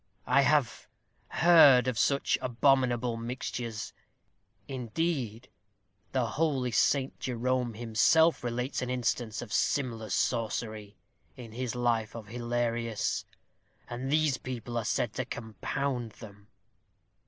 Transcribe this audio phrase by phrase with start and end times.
[0.25, 0.87] "I have
[1.27, 3.93] heard of such abominable mixtures;
[4.67, 5.47] indeed,
[6.11, 7.19] the holy St.
[7.19, 10.95] Jerome himself relates an instance of similar sorcery,
[11.37, 13.25] in his life of Hilarius;
[13.87, 16.47] and these people are said to compound them."